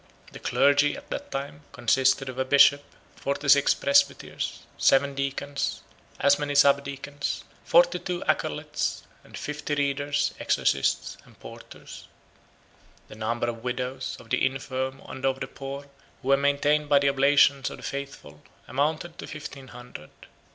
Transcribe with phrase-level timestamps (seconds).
[0.31, 2.83] The clergy, at that time, consisted of a bishop,
[3.15, 5.83] forty six presbyters, seven deacons,
[6.19, 12.07] as many sub deacons, forty two acolytes, and fifty readers, exorcists, and porters.
[13.09, 15.85] The number of widows, of the infirm, and of the poor,
[16.23, 20.09] who were maintained by the oblations of the faithful, amounted to fifteen hundred.